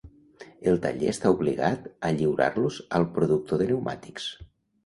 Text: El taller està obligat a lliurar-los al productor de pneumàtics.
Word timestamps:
El 0.71 0.79
taller 0.85 1.11
està 1.11 1.33
obligat 1.35 1.85
a 2.09 2.13
lliurar-los 2.21 2.81
al 3.01 3.09
productor 3.19 3.63
de 3.65 3.69
pneumàtics. 3.71 4.31